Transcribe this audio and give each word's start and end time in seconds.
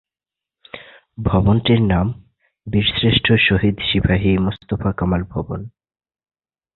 ভবনটির 1.17 1.81
নাম 1.81 2.07
বীরশ্রেষ্ঠ 2.67 3.27
শহীদ 3.49 3.75
সিপাহী 3.91 4.31
মোস্তফা 4.37 4.91
কামাল 4.91 5.21
ভবন। 5.23 5.59